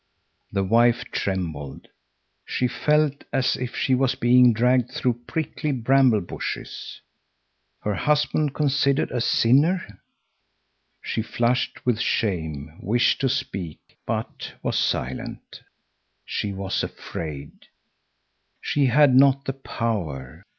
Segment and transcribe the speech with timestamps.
[0.51, 1.87] The wife trembled;
[2.43, 7.01] she felt as if she was being dragged through prickly bramble bushes.
[7.81, 9.99] Her husband considered a sinner!
[11.03, 13.77] She flushed with shame, wished to speak,
[14.07, 15.61] but was silent.
[16.25, 17.67] She was afraid;
[18.59, 20.41] she had not the power.